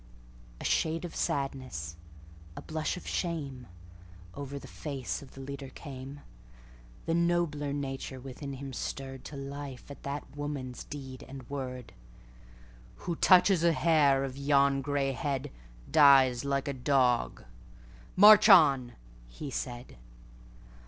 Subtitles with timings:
[0.59, 1.95] A shade of sadness,
[2.55, 3.67] a blush of shame,
[4.33, 6.21] Over the face of the leader came;
[7.05, 13.73] The nobler nature within him stirredTo life at that woman's deed and word:"Who touches a
[13.73, 17.43] hair of yon gray headDies like a dog!
[18.17, 18.93] March on!"
[19.27, 19.97] he said.